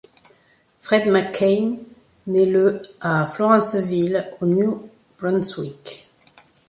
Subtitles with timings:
[0.79, 1.77] Fred McCain
[2.25, 6.09] naît le à Florenceville, au Nouveau-Brunswick.